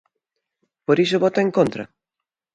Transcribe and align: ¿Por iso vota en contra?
¿Por 0.85 0.97
iso 1.03 1.21
vota 1.23 1.39
en 1.45 1.51
contra? 1.57 1.83